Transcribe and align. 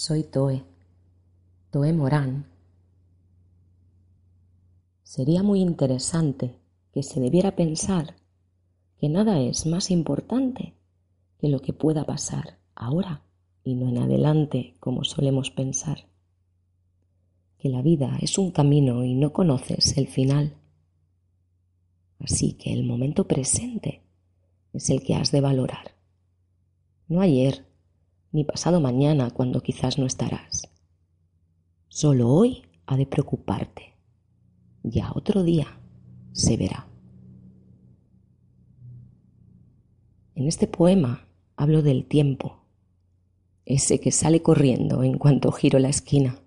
Soy 0.00 0.22
Toe, 0.22 0.62
Toe 1.72 1.92
Morán. 1.92 2.46
Sería 5.02 5.42
muy 5.42 5.60
interesante 5.60 6.54
que 6.92 7.02
se 7.02 7.18
debiera 7.18 7.56
pensar 7.56 8.14
que 9.00 9.08
nada 9.08 9.40
es 9.40 9.66
más 9.66 9.90
importante 9.90 10.76
que 11.40 11.48
lo 11.48 11.60
que 11.62 11.72
pueda 11.72 12.04
pasar 12.06 12.60
ahora 12.76 13.24
y 13.64 13.74
no 13.74 13.88
en 13.88 13.98
adelante 13.98 14.76
como 14.78 15.02
solemos 15.02 15.50
pensar. 15.50 16.06
Que 17.58 17.68
la 17.68 17.82
vida 17.82 18.18
es 18.20 18.38
un 18.38 18.52
camino 18.52 19.04
y 19.04 19.16
no 19.16 19.32
conoces 19.32 19.98
el 19.98 20.06
final. 20.06 20.54
Así 22.20 22.52
que 22.52 22.72
el 22.72 22.84
momento 22.84 23.26
presente 23.26 24.04
es 24.72 24.90
el 24.90 25.02
que 25.02 25.16
has 25.16 25.32
de 25.32 25.40
valorar. 25.40 25.96
No 27.08 27.20
ayer, 27.20 27.67
ni 28.32 28.44
pasado 28.44 28.80
mañana 28.80 29.30
cuando 29.30 29.62
quizás 29.62 29.98
no 29.98 30.06
estarás. 30.06 30.68
Solo 31.88 32.28
hoy 32.28 32.62
ha 32.86 32.96
de 32.96 33.06
preocuparte. 33.06 33.94
Ya 34.82 35.12
otro 35.14 35.42
día 35.42 35.80
se 36.32 36.56
verá. 36.56 36.88
En 40.34 40.46
este 40.46 40.68
poema 40.68 41.26
hablo 41.56 41.82
del 41.82 42.06
tiempo, 42.06 42.64
ese 43.64 44.00
que 44.00 44.12
sale 44.12 44.40
corriendo 44.40 45.02
en 45.02 45.18
cuanto 45.18 45.50
giro 45.50 45.78
la 45.78 45.88
esquina. 45.88 46.38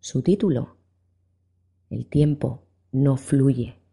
Su 0.00 0.22
título, 0.22 0.76
El 1.88 2.06
tiempo 2.06 2.64
no 2.92 3.16
fluye. 3.16 3.85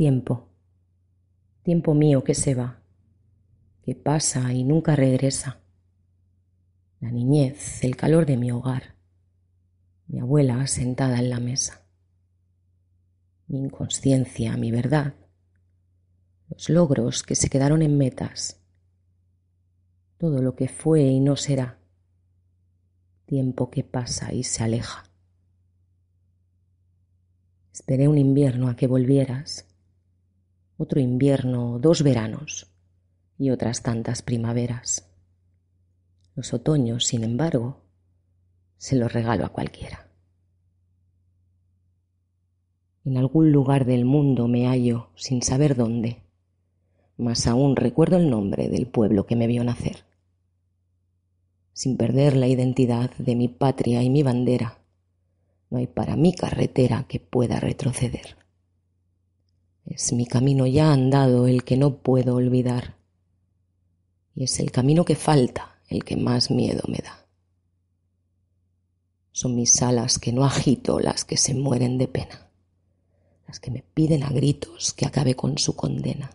Tiempo, 0.00 0.48
tiempo 1.62 1.92
mío 1.92 2.24
que 2.24 2.34
se 2.34 2.54
va, 2.54 2.80
que 3.82 3.94
pasa 3.94 4.50
y 4.50 4.64
nunca 4.64 4.96
regresa. 4.96 5.60
La 7.00 7.10
niñez, 7.10 7.84
el 7.84 7.96
calor 7.96 8.24
de 8.24 8.38
mi 8.38 8.50
hogar, 8.50 8.94
mi 10.06 10.18
abuela 10.18 10.66
sentada 10.68 11.18
en 11.18 11.28
la 11.28 11.38
mesa. 11.38 11.86
Mi 13.46 13.58
inconsciencia, 13.58 14.56
mi 14.56 14.70
verdad, 14.70 15.16
los 16.48 16.70
logros 16.70 17.22
que 17.22 17.34
se 17.34 17.50
quedaron 17.50 17.82
en 17.82 17.98
metas, 17.98 18.58
todo 20.16 20.40
lo 20.40 20.56
que 20.56 20.68
fue 20.68 21.02
y 21.02 21.20
no 21.20 21.36
será, 21.36 21.78
tiempo 23.26 23.70
que 23.70 23.84
pasa 23.84 24.32
y 24.32 24.44
se 24.44 24.64
aleja. 24.64 25.04
Esperé 27.70 28.08
un 28.08 28.16
invierno 28.16 28.68
a 28.68 28.76
que 28.76 28.86
volvieras 28.86 29.66
otro 30.80 30.98
invierno, 30.98 31.78
dos 31.78 32.02
veranos 32.02 32.66
y 33.36 33.50
otras 33.50 33.82
tantas 33.82 34.22
primaveras. 34.22 35.06
Los 36.34 36.54
otoños, 36.54 37.04
sin 37.04 37.22
embargo, 37.22 37.82
se 38.78 38.96
los 38.96 39.12
regalo 39.12 39.44
a 39.44 39.50
cualquiera. 39.50 40.08
En 43.04 43.18
algún 43.18 43.52
lugar 43.52 43.84
del 43.84 44.06
mundo 44.06 44.48
me 44.48 44.68
hallo 44.68 45.10
sin 45.16 45.42
saber 45.42 45.76
dónde, 45.76 46.22
mas 47.18 47.46
aún 47.46 47.76
recuerdo 47.76 48.16
el 48.16 48.30
nombre 48.30 48.70
del 48.70 48.86
pueblo 48.86 49.26
que 49.26 49.36
me 49.36 49.46
vio 49.46 49.62
nacer. 49.62 50.04
Sin 51.74 51.98
perder 51.98 52.36
la 52.36 52.48
identidad 52.48 53.10
de 53.18 53.36
mi 53.36 53.48
patria 53.48 54.02
y 54.02 54.08
mi 54.08 54.22
bandera, 54.22 54.78
no 55.68 55.76
hay 55.76 55.86
para 55.86 56.16
mí 56.16 56.32
carretera 56.34 57.04
que 57.06 57.20
pueda 57.20 57.60
retroceder. 57.60 58.40
Es 59.90 60.12
mi 60.12 60.24
camino 60.24 60.68
ya 60.68 60.92
andado 60.92 61.48
el 61.48 61.64
que 61.64 61.76
no 61.76 61.96
puedo 61.96 62.36
olvidar. 62.36 62.94
Y 64.36 64.44
es 64.44 64.60
el 64.60 64.70
camino 64.70 65.04
que 65.04 65.16
falta 65.16 65.80
el 65.88 66.04
que 66.04 66.16
más 66.16 66.52
miedo 66.52 66.82
me 66.86 66.98
da. 66.98 67.26
Son 69.32 69.56
mis 69.56 69.82
alas 69.82 70.20
que 70.20 70.32
no 70.32 70.44
agito 70.44 71.00
las 71.00 71.24
que 71.24 71.36
se 71.36 71.54
mueren 71.54 71.98
de 71.98 72.06
pena, 72.06 72.50
las 73.48 73.58
que 73.58 73.72
me 73.72 73.82
piden 73.82 74.22
a 74.22 74.30
gritos 74.30 74.92
que 74.92 75.06
acabe 75.06 75.34
con 75.34 75.58
su 75.58 75.74
condena. 75.74 76.30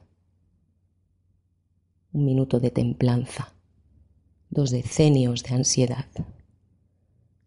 Un 2.11 2.25
minuto 2.25 2.59
de 2.59 2.72
templanza, 2.72 3.53
dos 4.49 4.69
decenios 4.69 5.43
de 5.43 5.55
ansiedad, 5.55 6.07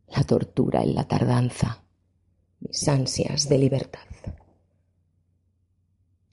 la 0.06 0.24
tortura 0.24 0.82
en 0.82 0.94
la 0.94 1.06
tardanza, 1.06 1.84
mis 2.60 2.88
ansias 2.88 3.50
de 3.50 3.58
libertad. 3.58 4.08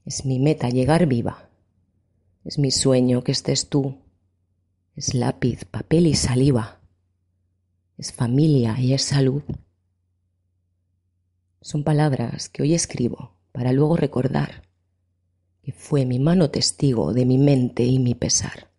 Es 0.05 0.23
mi 0.23 0.37
meta 0.37 0.69
llegar 0.69 1.07
viva. 1.07 1.49
Es 2.43 2.59
mi 2.59 2.69
sueño 2.69 3.23
que 3.23 3.31
estés 3.31 3.69
tú. 3.69 3.97
Es 4.95 5.15
lápiz, 5.15 5.65
papel 5.65 6.05
y 6.05 6.13
saliva. 6.13 6.79
Es 7.97 8.13
familia 8.13 8.79
y 8.79 8.93
es 8.93 9.01
salud. 9.01 9.41
Son 11.59 11.83
palabras 11.83 12.49
que 12.49 12.61
hoy 12.61 12.75
escribo 12.75 13.35
para 13.51 13.71
luego 13.71 13.97
recordar 13.97 14.69
que 15.63 15.71
fue 15.71 16.05
mi 16.05 16.19
mano 16.19 16.51
testigo 16.51 17.11
de 17.11 17.25
mi 17.25 17.39
mente 17.39 17.83
y 17.83 17.97
mi 17.97 18.13
pesar. 18.13 18.69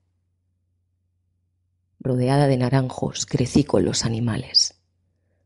Rodeada 1.98 2.46
de 2.46 2.56
naranjos 2.56 3.26
crecí 3.26 3.64
con 3.64 3.84
los 3.84 4.04
animales, 4.04 4.80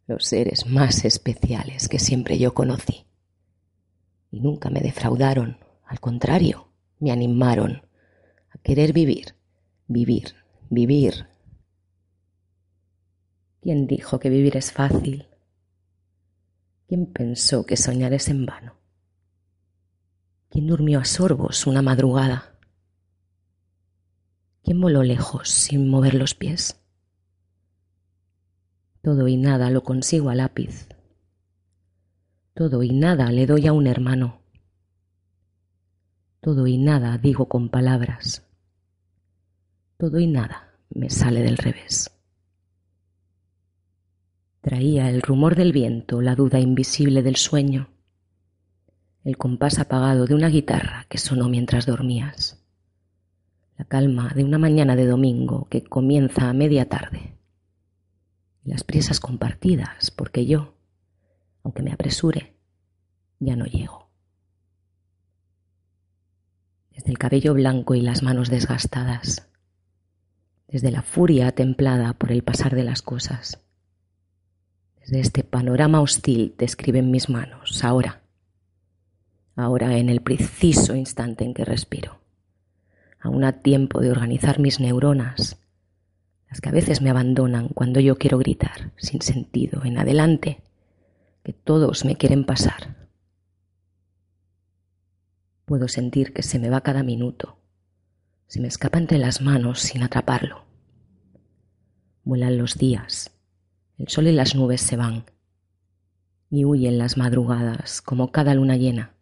los 0.07 0.27
seres 0.27 0.67
más 0.67 1.07
especiales 1.07 1.89
que 1.89 1.99
siempre 1.99 2.39
yo 2.39 2.53
conocí. 2.53 3.07
Y 4.31 4.41
nunca 4.41 4.69
me 4.69 4.81
defraudaron 4.81 5.70
al 5.91 5.99
contrario, 5.99 6.69
me 7.01 7.11
animaron 7.11 7.83
a 8.51 8.59
querer 8.59 8.93
vivir, 8.93 9.35
vivir, 9.89 10.37
vivir. 10.69 11.27
¿Quién 13.61 13.89
dijo 13.89 14.21
que 14.21 14.31
vivir 14.31 14.57
es 14.57 14.71
fácil? 14.71 15.27
¿Quién 16.87 17.07
pensó 17.07 17.67
que 17.67 17.77
soñar 17.77 18.13
es 18.13 18.29
en 18.29 18.47
vano? 18.47 18.77
¿Quién 20.49 20.69
durmió 20.69 21.01
a 21.01 21.05
sorbos 21.05 21.67
una 21.67 21.83
madrugada? 21.83 22.57
¿Quién 24.63 24.81
voló 24.81 25.03
lejos 25.03 25.49
sin 25.49 25.89
mover 25.89 26.15
los 26.15 26.37
pies? 26.37 26.81
Todo 29.03 29.27
y 29.27 29.37
nada 29.37 29.71
lo 29.71 29.83
consigo 29.83 30.31
a 30.31 30.37
lápiz. 30.37 30.87
Todo 32.55 32.85
y 32.85 32.93
nada 32.93 33.33
le 33.33 33.47
doy 33.49 33.67
a 33.67 33.73
un 33.73 33.89
hermano. 33.89 34.40
Todo 36.41 36.67
y 36.67 36.79
nada 36.79 37.19
digo 37.19 37.49
con 37.49 37.69
palabras. 37.69 38.49
Todo 39.99 40.19
y 40.19 40.27
nada 40.27 40.75
me 40.89 41.11
sale 41.11 41.43
del 41.43 41.59
revés. 41.59 42.11
Traía 44.63 45.11
el 45.11 45.21
rumor 45.21 45.55
del 45.55 45.73
viento, 45.73 46.23
la 46.23 46.35
duda 46.35 46.59
invisible 46.59 47.23
del 47.23 47.37
sueño, 47.37 47.91
el 49.23 49.37
compás 49.37 49.79
apagado 49.79 50.25
de 50.25 50.35
una 50.35 50.49
guitarra 50.49 51.05
que 51.11 51.19
sonó 51.19 51.51
mientras 51.51 51.85
dormías, 51.85 52.65
la 53.77 53.85
calma 53.85 54.33
de 54.35 54.45
una 54.45 54.59
mañana 54.59 54.97
de 54.97 55.07
domingo 55.07 55.69
que 55.69 55.85
comienza 55.85 56.49
a 56.49 56.55
media 56.55 56.89
tarde, 56.89 57.37
las 58.65 58.83
prisas 58.83 59.21
compartidas, 59.21 60.11
porque 60.11 60.47
yo, 60.47 60.75
aunque 61.65 61.83
me 61.83 61.93
apresure, 61.93 62.57
ya 63.41 63.57
no 63.57 63.67
llego 63.67 64.10
desde 67.01 67.13
el 67.13 67.19
cabello 67.19 67.55
blanco 67.55 67.95
y 67.95 68.03
las 68.03 68.23
manos 68.23 68.51
desgastadas, 68.51 69.49
desde 70.69 70.91
la 70.91 71.01
furia 71.01 71.51
templada 71.53 72.13
por 72.13 72.31
el 72.31 72.43
pasar 72.43 72.75
de 72.75 72.85
las 72.85 73.01
cosas. 73.01 73.59
Desde 75.01 75.21
este 75.21 75.43
panorama 75.43 76.03
hostil 76.03 76.53
te 76.59 76.67
escriben 76.67 77.11
mis 77.11 77.31
manos, 77.31 77.83
ahora, 77.85 78.21
ahora 79.57 79.97
en 79.97 80.11
el 80.11 80.21
preciso 80.21 80.95
instante 80.95 81.43
en 81.43 81.55
que 81.55 81.65
respiro, 81.65 82.21
aún 83.19 83.45
a 83.45 83.63
tiempo 83.63 84.03
de 84.03 84.11
organizar 84.11 84.59
mis 84.59 84.79
neuronas, 84.79 85.57
las 86.51 86.61
que 86.61 86.69
a 86.69 86.73
veces 86.73 87.01
me 87.01 87.09
abandonan 87.09 87.69
cuando 87.69 87.99
yo 88.01 88.19
quiero 88.19 88.37
gritar, 88.37 88.93
sin 88.99 89.23
sentido, 89.23 89.87
en 89.87 89.97
adelante, 89.97 90.61
que 91.45 91.55
todos 91.55 92.05
me 92.05 92.17
quieren 92.17 92.45
pasar, 92.45 93.00
Puedo 95.71 95.87
sentir 95.87 96.33
que 96.33 96.43
se 96.43 96.59
me 96.59 96.69
va 96.69 96.81
cada 96.81 97.05
minuto, 97.05 97.61
se 98.49 98.59
me 98.59 98.67
escapa 98.67 98.99
entre 98.99 99.19
las 99.19 99.41
manos 99.41 99.79
sin 99.79 100.03
atraparlo. 100.03 100.65
Vuelan 102.25 102.59
los 102.59 102.77
días, 102.77 103.31
El 103.97 104.09
sol 104.09 104.27
y 104.27 104.33
las 104.33 104.57
nubes 104.57 104.81
se 104.81 104.97
van 104.97 105.27
y 106.51 106.65
huyen 106.65 106.99
las 106.99 107.17
madrugadas 107.17 108.03
como 108.03 108.33
cada 108.33 108.53
luna 108.57 108.77
llena, 108.77 109.15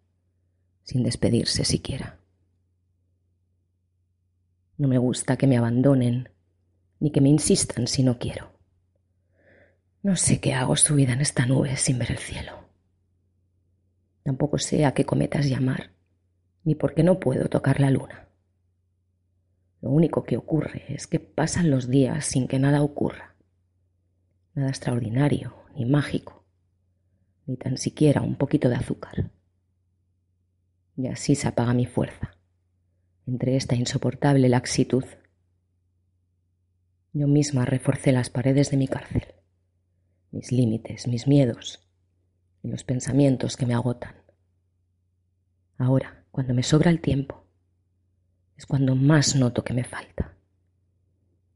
sin 0.85 1.03
despedirse 1.03 1.67
siquiera. 1.67 2.19
No 4.79 4.89
me 4.89 4.97
gusta 4.97 5.37
que 5.37 5.47
me 5.47 5.59
abandonen 5.59 6.31
ni 6.99 7.11
que 7.11 7.21
me 7.21 7.29
insistan 7.29 7.87
si 7.87 8.03
no 8.03 8.19
quiero. 8.19 8.59
No 10.03 10.17
sé 10.17 10.41
qué 10.41 10.55
hago 10.55 10.77
subida 10.77 11.13
en 11.13 11.21
esta 11.21 11.45
nube 11.45 11.77
sin 11.77 11.99
ver 11.99 12.11
el 12.11 12.19
cielo. 12.19 12.71
Tampoco 14.23 14.57
sé 14.57 14.87
a 14.87 14.95
qué 14.95 15.05
cometas 15.05 15.47
llamar, 15.47 15.98
ni 16.69 16.75
por 16.75 16.93
qué 16.93 17.03
no 17.03 17.19
puedo 17.19 17.49
tocar 17.49 17.81
la 17.81 17.91
luna. 17.91 18.29
Lo 19.81 19.89
único 19.89 20.25
que 20.25 20.37
ocurre 20.37 20.85
es 20.93 21.07
que 21.07 21.19
pasan 21.19 21.71
los 21.71 21.89
días 21.89 22.27
sin 22.27 22.47
que 22.47 22.59
nada 22.59 22.83
ocurra. 22.83 23.35
Nada 24.53 24.69
extraordinario, 24.69 25.55
ni 25.75 25.87
mágico, 25.87 26.45
ni 27.47 27.57
tan 27.57 27.79
siquiera 27.79 28.21
un 28.21 28.37
poquito 28.37 28.69
de 28.69 28.75
azúcar. 28.75 29.31
Y 30.95 31.07
así 31.07 31.35
se 31.37 31.49
apaga 31.49 31.73
mi 31.73 31.87
fuerza, 31.87 32.37
entre 33.27 33.57
esta 33.57 33.75
insoportable 33.75 34.47
laxitud. 34.51 35.05
Yo 37.15 37.29
misma 37.29 37.65
reforcé 37.65 38.13
las 38.13 38.29
paredes 38.29 38.71
de 38.71 38.77
mi 38.77 38.89
cárcel, 38.89 39.25
mis 40.33 40.53
límites, 40.53 41.09
mis 41.09 41.27
miedos 41.27 41.89
y 42.63 42.69
los 42.69 42.85
pensamientos 42.85 43.57
que 43.57 43.65
me 43.65 43.73
agotan. 43.73 44.17
Ahora, 45.79 46.18
cuando 46.31 46.55
me 46.55 46.63
sobra 46.63 46.91
el 46.91 47.01
tiempo, 47.01 47.45
es 48.57 48.67
cuando 48.67 48.95
más 48.97 49.37
noto 49.37 49.65
que 49.65 49.75
me 49.75 49.85
falta, 49.85 50.37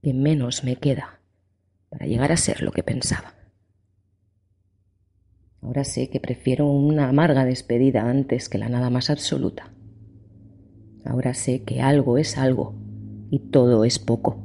que 0.03 0.15
menos 0.15 0.65
me 0.65 0.77
queda 0.77 1.21
para 1.89 2.07
llegar 2.07 2.33
a 2.33 2.37
ser 2.37 2.63
lo 2.63 2.73
que 2.73 2.83
pensaba. 2.83 3.35
Ahora 5.61 5.85
sé 5.85 6.11
que 6.11 6.21
prefiero 6.21 6.67
una 6.67 7.09
amarga 7.09 7.45
despedida 7.45 8.09
antes 8.09 8.49
que 8.49 8.59
la 8.59 8.69
nada 8.69 8.91
más 8.91 9.11
absoluta. 9.11 9.73
Ahora 11.05 11.35
sé 11.35 11.63
que 11.63 11.81
algo 11.81 12.19
es 12.19 12.39
algo 12.39 12.75
y 13.31 13.39
todo 13.51 13.85
es 13.85 13.99
poco. 13.99 14.39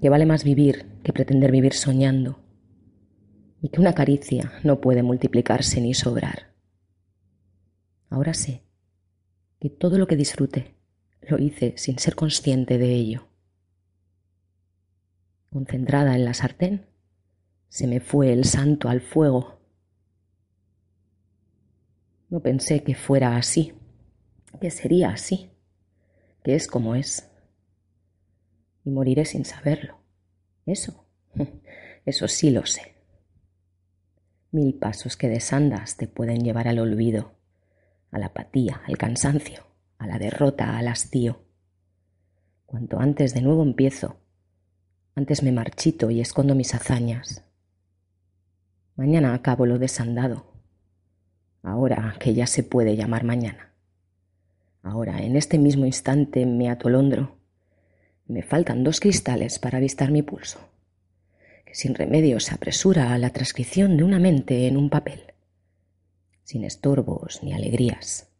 Que 0.00 0.08
vale 0.08 0.26
más 0.26 0.44
vivir 0.44 0.86
que 1.02 1.12
pretender 1.12 1.50
vivir 1.52 1.74
soñando. 1.74 2.38
Y 3.60 3.68
que 3.68 3.80
una 3.80 3.94
caricia 3.94 4.52
no 4.64 4.80
puede 4.80 5.02
multiplicarse 5.02 5.80
ni 5.80 5.94
sobrar. 5.94 6.51
Ahora 8.12 8.34
sé 8.34 8.62
que 9.58 9.70
todo 9.70 9.96
lo 9.96 10.06
que 10.06 10.16
disfruté 10.16 10.74
lo 11.22 11.38
hice 11.38 11.72
sin 11.78 11.98
ser 11.98 12.14
consciente 12.14 12.76
de 12.76 12.92
ello. 12.92 13.26
Concentrada 15.50 16.14
en 16.14 16.26
la 16.26 16.34
sartén, 16.34 16.84
se 17.70 17.86
me 17.86 18.00
fue 18.00 18.34
el 18.34 18.44
santo 18.44 18.90
al 18.90 19.00
fuego. 19.00 19.60
No 22.28 22.40
pensé 22.40 22.84
que 22.84 22.94
fuera 22.94 23.34
así, 23.38 23.72
que 24.60 24.70
sería 24.70 25.08
así, 25.08 25.50
que 26.44 26.54
es 26.54 26.66
como 26.66 26.94
es. 26.94 27.30
Y 28.84 28.90
moriré 28.90 29.24
sin 29.24 29.46
saberlo. 29.46 30.02
Eso, 30.66 31.06
eso 32.04 32.28
sí 32.28 32.50
lo 32.50 32.66
sé. 32.66 32.94
Mil 34.50 34.74
pasos 34.74 35.16
que 35.16 35.30
desandas 35.30 35.96
te 35.96 36.08
pueden 36.08 36.44
llevar 36.44 36.68
al 36.68 36.78
olvido, 36.78 37.40
a 38.12 38.18
la 38.18 38.26
apatía, 38.26 38.82
al 38.86 38.96
cansancio 38.96 39.72
a 40.02 40.06
la 40.08 40.18
derrota, 40.18 40.76
al 40.76 40.88
hastío. 40.88 41.44
Cuanto 42.66 42.98
antes 42.98 43.34
de 43.34 43.40
nuevo 43.40 43.62
empiezo, 43.62 44.16
antes 45.14 45.44
me 45.44 45.52
marchito 45.52 46.10
y 46.10 46.20
escondo 46.20 46.56
mis 46.56 46.74
hazañas. 46.74 47.44
Mañana 48.96 49.32
acabo 49.32 49.64
lo 49.64 49.78
desandado, 49.78 50.44
ahora 51.62 52.16
que 52.18 52.34
ya 52.34 52.48
se 52.48 52.64
puede 52.64 52.96
llamar 52.96 53.22
mañana. 53.22 53.74
Ahora, 54.82 55.22
en 55.22 55.36
este 55.36 55.58
mismo 55.58 55.86
instante, 55.86 56.44
me 56.44 56.68
atolondro. 56.68 57.36
Me 58.26 58.42
faltan 58.42 58.82
dos 58.82 58.98
cristales 58.98 59.60
para 59.60 59.78
avistar 59.78 60.10
mi 60.10 60.22
pulso, 60.22 60.58
que 61.64 61.76
sin 61.76 61.94
remedio 61.94 62.40
se 62.40 62.56
apresura 62.56 63.12
a 63.12 63.18
la 63.18 63.30
transcripción 63.30 63.96
de 63.96 64.02
una 64.02 64.18
mente 64.18 64.66
en 64.66 64.76
un 64.76 64.90
papel, 64.90 65.31
sin 66.52 66.64
estorbos 66.64 67.42
ni 67.42 67.54
alegrías. 67.54 68.30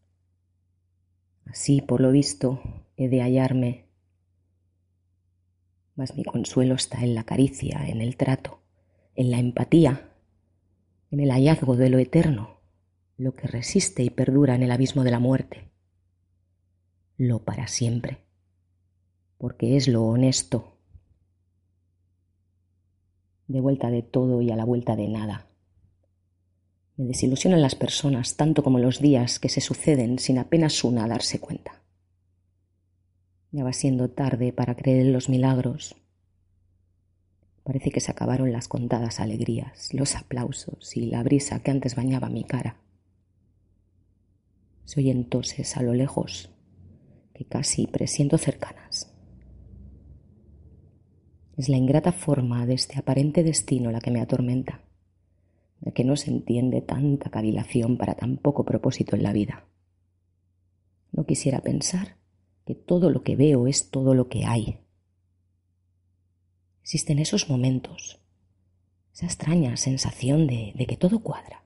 Así, 1.47 1.81
por 1.81 2.03
lo 2.03 2.11
visto, 2.11 2.61
he 2.99 3.09
de 3.09 3.23
hallarme. 3.23 3.87
Mas 5.95 6.15
mi 6.15 6.23
consuelo 6.23 6.75
está 6.75 7.03
en 7.03 7.15
la 7.15 7.25
caricia, 7.25 7.89
en 7.89 8.03
el 8.03 8.19
trato, 8.19 8.61
en 9.15 9.31
la 9.31 9.39
empatía, 9.39 10.11
en 11.11 11.21
el 11.21 11.31
hallazgo 11.31 11.75
de 11.75 11.89
lo 11.89 11.99
eterno, 11.99 12.61
lo 13.17 13.33
que 13.33 13.47
resiste 13.47 14.03
y 14.03 14.11
perdura 14.11 14.57
en 14.57 14.63
el 14.63 14.73
abismo 14.73 15.05
de 15.05 15.11
la 15.11 15.19
muerte, 15.19 15.71
lo 17.17 17.47
para 17.47 17.67
siempre, 17.67 18.19
porque 19.39 19.79
es 19.79 19.89
lo 19.89 20.03
honesto, 20.03 20.77
de 23.49 23.63
vuelta 23.63 23.91
de 23.91 24.03
todo 24.03 24.43
y 24.43 24.51
a 24.51 24.57
la 24.57 24.67
vuelta 24.67 24.97
de 24.97 25.09
nada. 25.09 25.52
Me 26.97 27.07
desilusionan 27.07 27.63
las 27.63 27.75
personas 27.75 28.37
tanto 28.37 28.63
como 28.63 28.79
los 28.79 29.01
días 29.01 29.39
que 29.39 29.49
se 29.49 29.63
suceden 29.63 30.19
sin 30.19 30.39
apenas 30.39 30.85
una 30.85 31.09
darse 31.09 31.41
cuenta. 31.41 31.83
Ya 33.51 33.65
va 33.65 33.73
siendo 33.73 34.11
tarde 34.11 34.53
para 34.53 34.77
creer 34.77 35.07
en 35.07 35.13
los 35.13 35.31
milagros. 35.31 35.97
Parece 37.65 37.91
que 37.91 38.01
se 38.01 38.11
acabaron 38.11 38.53
las 38.53 38.69
contadas 38.69 39.21
alegrías, 39.21 39.95
los 39.95 40.17
aplausos 40.17 40.97
y 40.97 41.07
la 41.07 41.23
brisa 41.23 41.63
que 41.63 41.71
antes 41.71 41.95
bañaba 41.95 42.29
mi 42.29 42.45
cara. 42.45 42.77
Se 44.85 45.01
oyen 45.01 45.29
toses 45.29 45.77
a 45.79 45.83
lo 45.83 45.95
lejos 45.95 46.51
que 47.33 47.47
casi 47.47 47.87
presiento 47.87 48.37
cercanas. 48.37 49.11
Es 51.57 51.71
la 51.71 51.77
ingrata 51.77 52.13
forma 52.13 52.67
de 52.67 52.75
este 52.75 52.99
aparente 52.99 53.43
destino 53.43 53.91
la 53.91 54.01
que 54.01 54.11
me 54.11 54.21
atormenta 54.21 54.83
que 55.91 56.05
no 56.05 56.17
se 56.17 56.31
entiende 56.31 56.81
tanta 56.81 57.31
cavilación 57.31 57.99
para 57.99 58.15
tan 58.15 58.37
poco 58.37 58.65
propósito 58.65 59.17
en 59.17 59.25
la 59.25 59.33
vida. 59.33 59.67
No 61.11 61.27
quisiera 61.27 61.61
pensar 61.61 62.17
que 62.65 62.75
todo 62.75 63.11
lo 63.11 63.23
que 63.25 63.35
veo 63.35 63.67
es 63.67 63.91
todo 63.91 64.15
lo 64.15 64.29
que 64.29 64.45
hay. 64.45 64.79
Existen 66.83 67.19
esos 67.19 67.51
momentos, 67.51 68.21
esa 69.13 69.27
extraña 69.27 69.77
sensación 69.77 70.47
de, 70.47 70.73
de 70.77 70.87
que 70.87 70.97
todo 70.97 71.23
cuadra, 71.23 71.65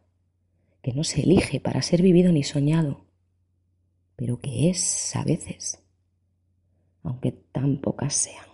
que 0.83 0.93
no 0.95 1.05
se 1.05 1.23
elige 1.23 1.61
para 1.61 1.83
ser 1.83 2.01
vivido 2.01 2.33
ni 2.33 2.43
soñado, 2.43 3.07
pero 4.17 4.39
que 4.39 4.71
es 4.71 5.15
a 5.15 5.25
veces, 5.25 5.85
aunque 7.03 7.33
tan 7.33 7.81
pocas 7.81 8.15
sean 8.15 8.47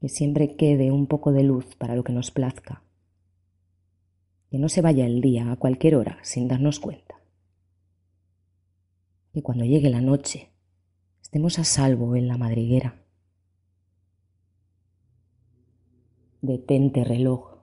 que 0.00 0.08
siempre 0.08 0.56
quede 0.56 0.90
un 0.90 1.06
poco 1.06 1.32
de 1.32 1.42
luz 1.42 1.74
para 1.76 1.96
lo 1.96 2.04
que 2.04 2.12
nos 2.12 2.30
plazca, 2.30 2.82
que 4.50 4.58
no 4.58 4.68
se 4.68 4.80
vaya 4.80 5.06
el 5.06 5.20
día 5.20 5.52
a 5.52 5.56
cualquier 5.56 5.96
hora 5.96 6.18
sin 6.22 6.48
darnos 6.48 6.80
cuenta. 6.80 7.20
Que 9.32 9.42
cuando 9.42 9.64
llegue 9.64 9.90
la 9.90 10.00
noche 10.00 10.50
estemos 11.20 11.58
a 11.58 11.64
salvo 11.64 12.16
en 12.16 12.28
la 12.28 12.38
madriguera. 12.38 13.04
Detente 16.40 17.04
reloj, 17.04 17.58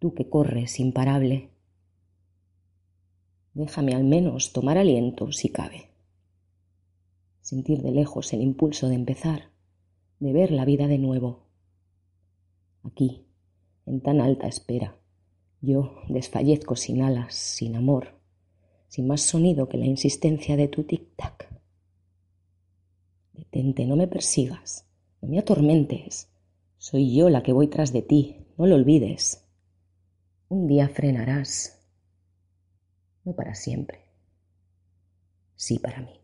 tú 0.00 0.14
que 0.14 0.28
corres 0.28 0.80
imparable. 0.80 1.50
Déjame 3.52 3.94
al 3.94 4.02
menos 4.02 4.52
tomar 4.52 4.78
aliento 4.78 5.30
si 5.30 5.50
cabe. 5.50 5.90
Sentir 7.42 7.82
de 7.82 7.92
lejos 7.92 8.32
el 8.32 8.40
impulso 8.40 8.88
de 8.88 8.96
empezar, 8.96 9.50
de 10.18 10.32
ver 10.32 10.50
la 10.50 10.64
vida 10.64 10.88
de 10.88 10.98
nuevo. 10.98 11.46
Aquí, 12.82 13.26
en 13.86 14.00
tan 14.00 14.20
alta 14.20 14.48
espera 14.48 14.98
yo 15.64 16.02
desfallezco 16.08 16.76
sin 16.76 17.02
alas, 17.02 17.34
sin 17.34 17.76
amor, 17.76 18.20
sin 18.88 19.06
más 19.06 19.20
sonido 19.22 19.68
que 19.68 19.78
la 19.78 19.86
insistencia 19.86 20.56
de 20.56 20.68
tu 20.68 20.84
tic-tac. 20.84 21.48
Detente, 23.32 23.86
no 23.86 23.96
me 23.96 24.06
persigas, 24.06 24.86
no 25.20 25.28
me 25.28 25.38
atormentes. 25.38 26.30
Soy 26.78 27.14
yo 27.14 27.30
la 27.30 27.42
que 27.42 27.52
voy 27.52 27.68
tras 27.68 27.92
de 27.92 28.02
ti, 28.02 28.46
no 28.56 28.66
lo 28.66 28.76
olvides. 28.76 29.44
Un 30.48 30.66
día 30.66 30.88
frenarás, 30.88 31.80
no 33.24 33.34
para 33.34 33.54
siempre, 33.54 34.00
sí 35.56 35.78
para 35.78 36.00
mí. 36.02 36.23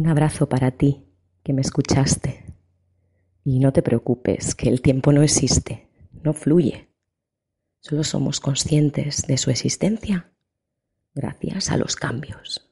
Un 0.00 0.08
abrazo 0.08 0.48
para 0.48 0.70
ti 0.70 1.04
que 1.42 1.52
me 1.52 1.60
escuchaste. 1.60 2.56
Y 3.44 3.58
no 3.58 3.74
te 3.74 3.82
preocupes, 3.82 4.54
que 4.54 4.70
el 4.70 4.80
tiempo 4.80 5.12
no 5.12 5.22
existe, 5.22 5.90
no 6.22 6.32
fluye. 6.32 6.88
Solo 7.80 8.02
somos 8.02 8.40
conscientes 8.40 9.26
de 9.26 9.36
su 9.36 9.50
existencia 9.50 10.32
gracias 11.12 11.70
a 11.70 11.76
los 11.76 11.96
cambios. 11.96 12.69